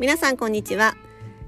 [0.00, 0.94] 皆さんこんにちは。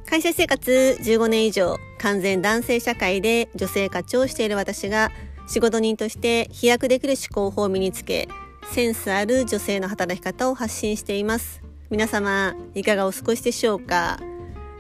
[0.06, 5.12] 会社生活15年以上完全男性社会で女性課長をしている私が
[5.46, 8.28] 仕事人として飛躍できる思考法を身につけ
[8.72, 11.62] センスある女性の働き方を発信しています。
[11.90, 14.18] 皆様いかがお過ごしでしょうか、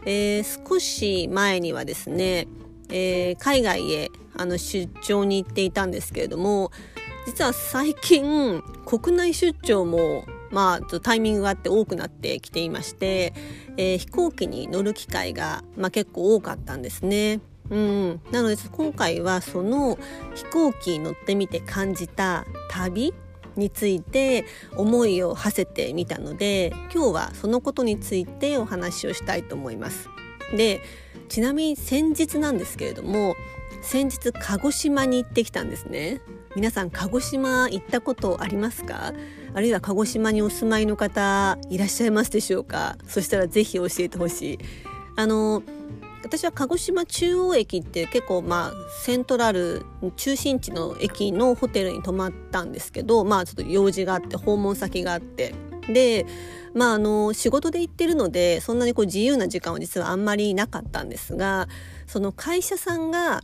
[0.04, 2.48] えー、少し前にはですね、
[2.88, 6.72] えー、海外へあの出張に行っていたんですけれども
[7.24, 13.32] 実は最近国内出張もまあ、タイミングがあって多くなってきていまして、
[13.76, 17.40] えー、飛行機に乗る機会が、まあ、結構多かったんですね。
[17.70, 19.96] うん、なので今回はその
[20.34, 23.14] 飛行機に乗ってみて感じた旅
[23.56, 24.44] について
[24.76, 30.08] 思いを馳せてみたので今日はそのことについてお話をしたいと思います。
[30.56, 30.80] で
[31.28, 33.36] ちなみに先日なんですけれども
[33.82, 36.20] 先日鹿児島に行ってきたんですね。
[36.56, 39.12] 皆さん鹿児島行ったことありますか？
[39.54, 42.96] あるいは鹿児島にお住まいの方いらっしゃいますでしょうか？
[43.06, 44.58] そしたらぜひ教えてほしい。
[45.16, 45.62] あの
[46.22, 48.72] 私は鹿児島中央駅って結構まあ
[49.02, 49.84] セントラル
[50.16, 55.54] 中心地の駅のホテルに泊まったんですけどまあちょっと用事があって訪問先があって。
[55.88, 56.26] で
[56.74, 61.68] まああの仕事で行ってるのでそんなにこう自由な時間は実はあんまりなかったんですが
[62.06, 63.40] その会社さんが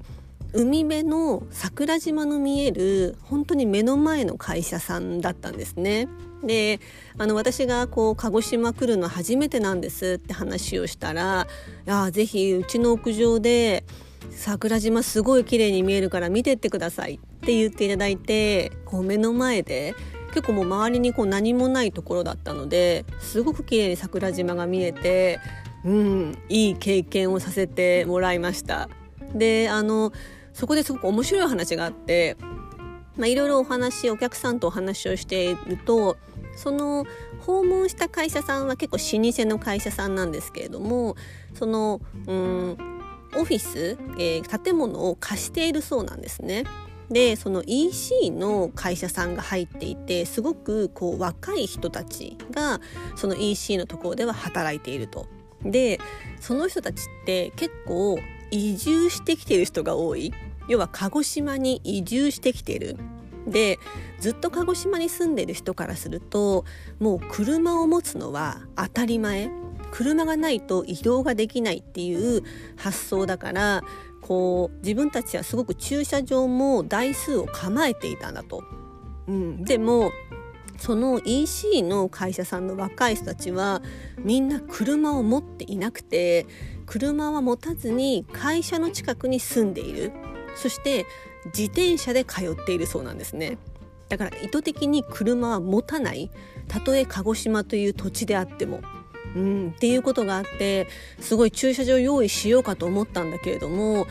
[0.56, 6.08] 海辺の桜島の見える本当に目の前の会社さんだったんですね。
[6.42, 6.80] で
[7.18, 11.46] あの私がこう鹿児島来るの初めてなんですって話をしたら
[11.86, 13.84] 「いやぜひうちの屋上で
[14.30, 19.94] 桜島すごい綺麗に見えるから見てってください」って言っていただいてこう目の前で
[20.28, 25.38] 結構もう周りにこう何もないところだったのですごく綺麗に桜島が見えて
[25.84, 28.88] うんいい経験をさせてもらいました。
[29.34, 30.12] であの
[30.56, 32.36] そこですごく面白い話があって
[33.16, 36.16] まあ、いろいろお話お客さんとお話をしていると
[36.54, 37.06] その
[37.40, 41.16] 訪問した会社さんは結構老舗の会社さんなんですけれども
[41.54, 42.76] そのうん
[43.34, 46.64] オフィス、えー、建物を貸しているそうなんですね。
[47.10, 52.80] でその EC の会社さんが入っていてすごくこう若い人たちが
[53.14, 55.26] その EC のところでは働いていると。
[55.62, 56.00] で
[56.40, 58.18] その人たちって結構
[58.50, 60.32] 移住してきてる人が多い。
[60.68, 62.96] 要は鹿児島に移住してきてる。
[63.46, 63.78] で
[64.18, 66.64] ずっと鹿児島に住んでる人からすると
[66.98, 69.50] もう車を持つのは当たり前。
[69.92, 72.42] 車がないと移動ができないっていう
[72.76, 73.82] 発想だから
[74.20, 78.62] こう自分たちはすごく駐車場も台数を構えていたんだと。
[79.28, 80.12] うん、でも
[80.78, 83.82] その EC の会社さんの若い人たちは
[84.18, 86.46] みんな車を持っていなくて
[86.86, 90.12] 車は持たずに会社の近くに住んでいる。
[90.54, 91.06] そして
[91.46, 93.58] 自転車で通っているそうなんですね。
[94.08, 96.30] だから意図的に車は持たない。
[96.68, 98.80] たとえ鹿児島という土地であっても。
[99.36, 100.88] うん、っていうことがあって
[101.20, 104.06] すごい駐車場用意しようかと思ったんだけれども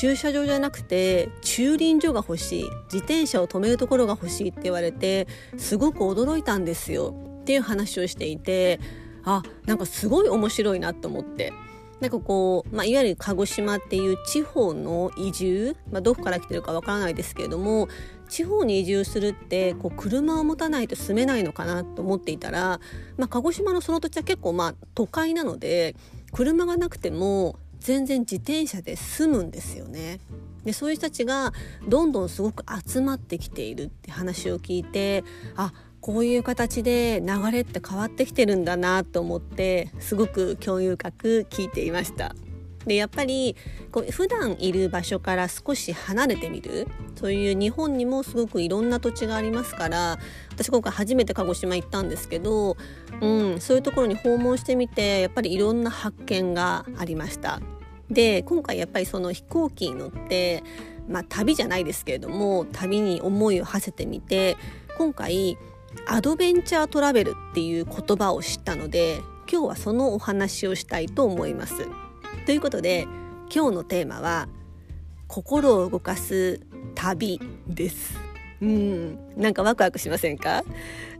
[0.00, 8.80] 駐車場じゃなくて駐輪場が欲しい自転車を止めるところが欲しいって言われてすごく驚いたんですよっていう話をしていて
[9.22, 11.52] あなんかすごい面白いなと思って。
[12.00, 17.88] なんかこう、まあ、いわゆる鹿児島っていう地方の移住、まあ、どこから来てるかわからないですけれども
[18.28, 22.80] 地方に移住するってこう車を持たないと住めないのかなと思っていたら、
[23.18, 25.94] まあ、鹿児島のその土地は結構まあ都会なので
[26.32, 30.20] 車がなくても全然自転車で済むんですよね。
[30.64, 31.52] でそういう人たちが
[31.88, 35.24] どんどんすごく集まってきているって話を聞いて
[35.56, 42.34] あこういう形で流れって変わってきてるんだなと思ってすごく興味深く聞いていました。
[42.86, 43.56] でやっぱり
[43.92, 50.18] こう普段いる場所から少し離れてみるそういう日本にもすごくいろんな土地がありますから
[50.50, 52.78] 私今回初めて鹿児島行ったんですけど、
[53.20, 57.60] うん、そういうところに訪問してみてやっぱりいろんな発見がありました。
[58.10, 60.64] で今回やっぱりその飛行機に乗って
[61.08, 64.56] まあ旅じゃないですけれども旅に思いを馳せてみて
[64.98, 65.56] 今回
[66.06, 69.20] アドベンチャートラベルっていう言葉を知ったので
[69.50, 71.86] 今日はそのお話をしたいと思います。
[72.46, 73.06] ということで
[73.54, 74.48] 今日のテーマは
[75.26, 76.60] 心を動かす
[76.94, 78.18] 旅です。
[78.60, 80.64] うんなんかワクワクしませんか？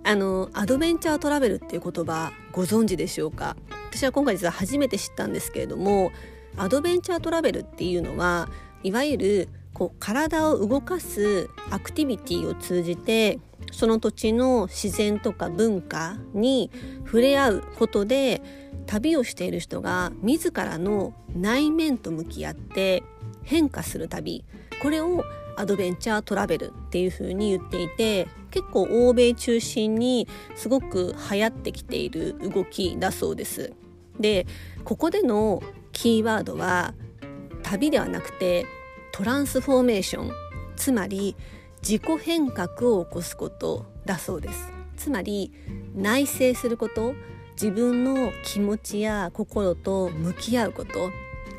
[0.04, 3.56] あのアドベンチャートラベルっていう言葉ご存知でしょうか？
[3.90, 6.12] 私は今回実は初めて知ったんですけれども
[6.56, 8.48] アドベンチャートラベルっていうのは
[8.82, 9.48] いわゆる
[9.80, 13.38] こう体を動かすアクティビティを通じて
[13.72, 16.70] その土地の自然とか文化に
[17.06, 18.42] 触れ合うことで
[18.84, 23.02] 旅をしている人が自らの内面と向き合って
[23.42, 24.44] 変化する旅
[24.82, 25.24] これを
[25.56, 33.72] アドベンチャートラベルっていう風に言っていて結構欧米中心にすごく流行ってきている動きだそうです。
[34.18, 34.46] で
[34.84, 35.62] ここでの
[35.92, 36.92] キーワードは
[37.62, 38.66] 旅ではなくて
[39.12, 40.32] トランスフォーメーション
[40.76, 41.36] つまり
[41.82, 44.72] 自己変革を起こすことだそうです。
[44.96, 45.52] つまり
[45.94, 47.14] 内省すること
[47.52, 51.10] 自分の気持ちや心と向き合うこと。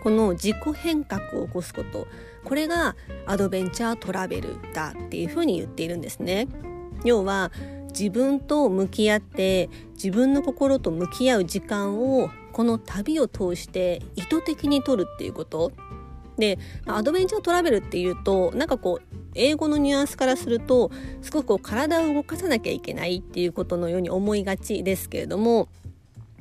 [0.03, 2.07] この自己変革を起こすこと。
[2.44, 2.95] これが
[3.27, 6.47] アドベンチャートラベルだっていうふうに言っているんですね。
[7.04, 7.51] 要は
[7.89, 15.71] 自分と向き合って自分の心と向き合う時間をこの旅を通して意図的に取るっていうこと。
[16.38, 20.92] でアドベンチャートラベルっていうとなんかこう英語のニュアンスからすると
[21.22, 25.69] すごくこう体を動かさなきゃいけないっていうことのように思いがちですけれども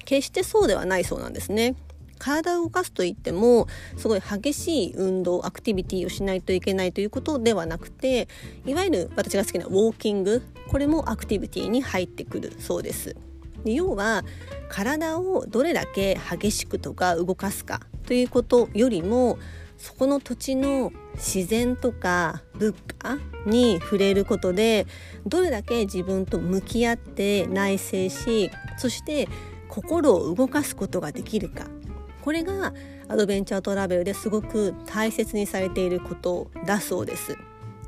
[0.04, 1.74] 決してそうではないそうなんですね。
[2.20, 3.66] 体を動かすといっても
[3.96, 8.28] すごい激しい運動アクティビティをしないといけないということではなくて
[8.66, 13.16] いわゆる私が好きなウォーキングこれもアクティビティに入ってくるそうです。
[13.64, 14.24] で要は
[14.68, 19.38] 体をどれだけ激しくとか動かすかということよりも
[19.80, 23.16] そこの土地の自然とか物価
[23.46, 24.86] に触れることで
[25.26, 29.26] どれだけ自分と向き合って内省しそして
[29.68, 31.64] 心を動かすことができるか。
[32.22, 32.74] これが
[33.08, 37.38] アドベンチャートラベルですごく大切にされていることだそうです。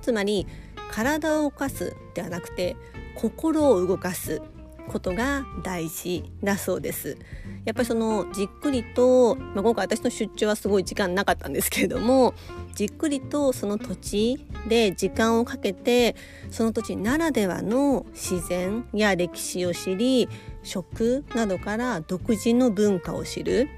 [0.00, 0.46] つまり
[0.90, 2.74] 体を動かすではなくて
[3.16, 4.40] 心を動かす。
[4.88, 7.16] ことが大事だそうです。
[7.64, 12.34] やっぱりそのじっくりと、まあ、今回私の出張はすごい時間なかったんですけれども
[12.74, 16.16] じっくりとその土地で時間をかけて
[16.50, 20.28] その土地ならではの自然や歴史を知り
[20.64, 23.68] 食などから独自の文化を知る。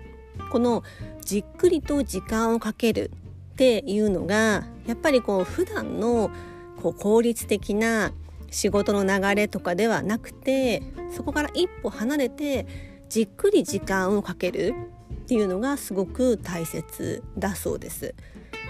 [0.51, 0.83] この
[1.25, 3.11] じっくりと時間をかける
[3.53, 6.31] っていうのがやっぱりこう普段の
[6.83, 8.13] こう効率的な
[8.55, 12.67] 仕事の流れとかではなくてそこから一歩離れて
[13.09, 14.75] じっくり時間をかける
[15.23, 18.15] っていうのがすごく大切だそうです。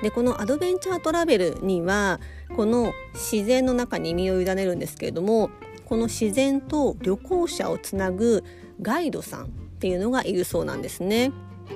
[0.03, 2.19] でこのアドベンチャートラベルには
[2.57, 5.51] この自然の中に身を委ねるんですけれども
[5.85, 8.43] この自然と旅行者をつなぐ
[8.81, 9.49] ガイドさんっ
[9.79, 11.31] ていうのがいるそうなんですね。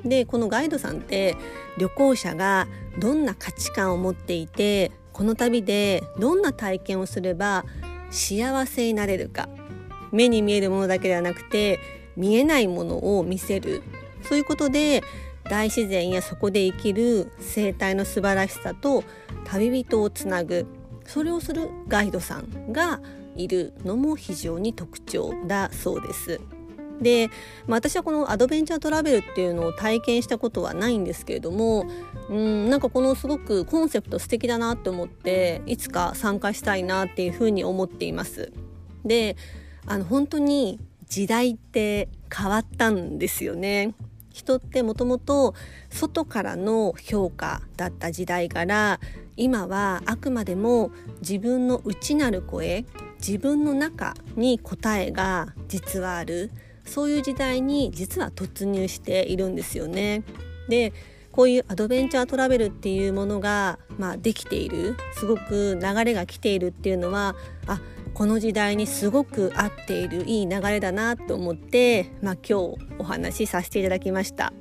[0.05, 1.37] でこのガイドさんって
[1.79, 2.69] 旅行者が
[2.99, 7.65] どんな価値観を持っていてこの旅でどんな体験をすれば
[8.11, 9.49] 幸せになれるか。
[10.13, 11.79] 目に見えるものだけではなくて
[12.17, 13.83] 見えないものを見せる。
[14.23, 15.03] そういうことで
[15.45, 19.05] 大自然やそこで生きる生態の素晴らしさと
[19.45, 20.67] 旅人をつなぐ。
[21.05, 23.01] それをするガイドさんが
[23.35, 26.41] いるのも非常に特徴だそうです。
[27.01, 27.31] で、
[27.67, 31.87] まあ、私はこのアドベンチャートラベルっていうのを体験したことはないんですけれども
[32.29, 38.53] うんなんかこのすごくコンセプト素敵だなって思っていつか参加したいなっていうふうに思っています。
[39.05, 39.37] で
[39.87, 40.79] あの本当に
[41.09, 43.95] 時代って変わったんですよね。
[44.31, 45.55] 人ってもともと
[45.91, 49.01] 外からの評価だった時代から
[49.37, 50.91] 今はあくまでも
[51.21, 52.85] 自分の内なる声
[53.19, 56.51] 自分の中に答えが実はある
[56.89, 60.25] そういう時代に実は突入しているんですよね。
[60.69, 60.93] で
[61.31, 67.37] こういうアドベンチャートラベルっていうものが、まあ、できているすごく流れが来ているっていうのは
[67.69, 67.81] あ
[68.13, 74.53] この時代にすごく合っているいい流れだなと思って、まあ、今日お話しさせていただきました。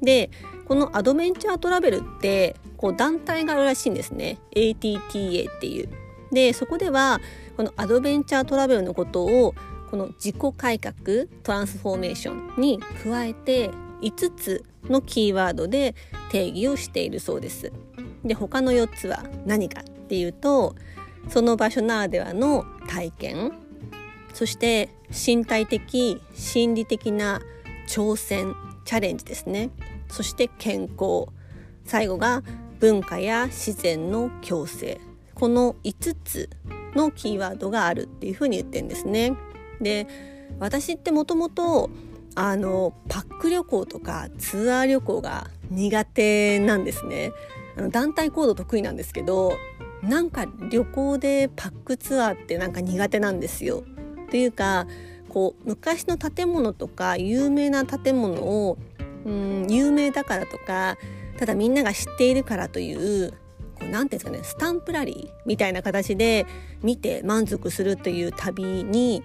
[0.00, 0.30] で
[0.64, 5.88] このアドベンチャートラベルってこう団体があるらしいんですね ATTA っていう。
[6.32, 7.20] でそこでは
[7.58, 9.54] このアドベンチャートラベルのことを
[9.92, 10.94] この自己改革
[11.42, 13.68] トランスフォーメーションに加えて
[14.00, 15.94] 5つのキーワードで
[16.30, 17.70] 定義をしているそうです。
[18.24, 20.74] で他の4つは何かっていうと
[21.28, 23.52] その場所ならではの体験
[24.32, 27.42] そして身体的心理的な
[27.86, 28.54] 挑戦
[28.86, 29.68] チャレンジですね
[30.08, 31.26] そして健康
[31.84, 32.42] 最後が
[32.80, 34.98] 文化や自然の共生
[35.34, 36.48] この5つ
[36.94, 39.36] のキーワードがあるっていうふうに言ってるんですね。
[39.82, 40.06] で
[40.58, 41.90] 私ってもともと
[42.34, 47.32] あのパック旅行とかツアー旅行が苦手なんですね。
[47.76, 49.52] あの団体行動得意なんですけど
[50.02, 53.82] なんか旅行でパックツアーってなんか苦手なんですよ。
[54.30, 54.86] というか
[55.28, 58.78] こう昔の建物とか有名な建物を
[59.24, 60.98] うん有名だからとか
[61.38, 63.32] ただみんなが知っているからという
[63.74, 66.46] こうなんていうんですかねスタンプラリーみたいな形で
[66.82, 69.22] 見て満足するという旅に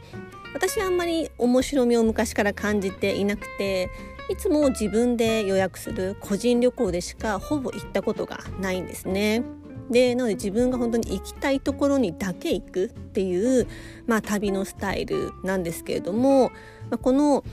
[0.58, 3.92] 私はあんまり面白みを昔から感じていなくて
[4.28, 9.44] いつも自分で予約する個人旅行でしかほぼ行ったことがないんですね。
[9.92, 13.68] でなので自分が本当に行きたいところにだけ行くっていう、
[14.08, 16.50] まあ、旅のスタイルなんですけれども、
[16.90, 17.44] まあ、この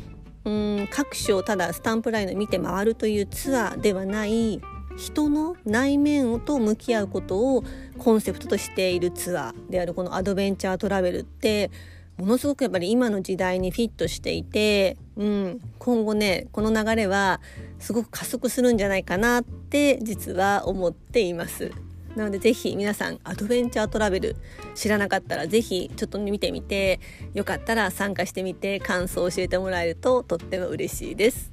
[0.47, 4.63] うん各所ただスタンプラインを見て回るというツアーではない
[4.97, 7.65] 人の内面と向き合うことを
[7.99, 11.71] コンセプトとしているツアーであるこのアドベンチャートラベルって
[12.17, 17.41] ものすごくやっぱり今の時代にフィットしていて、うん、今後ねこの流れは
[17.79, 21.73] すごく加速するんじゃないかなって実は思っています。
[22.15, 24.37] なのでぜひ皆さんアドベンチャートラベル
[24.77, 27.01] 知らなかったらぜひちょっと見てみて
[27.33, 31.51] よかったら参加してみて感想を教えてもらえるととっても嬉しいです。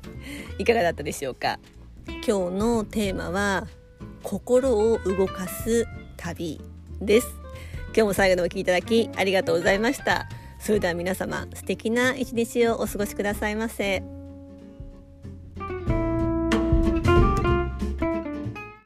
[0.59, 1.57] いかがだったでしょうか？
[2.05, 3.65] 今日のテーマは
[4.21, 5.87] 心を動かす
[6.17, 6.61] 旅
[7.01, 7.27] です。
[7.87, 10.29] 今日も最後までお聴きいただきありがとうございました。
[10.61, 14.20] それでは皆様素敵な一日をお過ごしくださいませ。